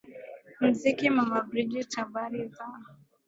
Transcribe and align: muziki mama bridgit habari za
muziki 0.61 1.05
mama 1.17 1.37
bridgit 1.47 1.91
habari 1.97 2.41
za 2.55 2.67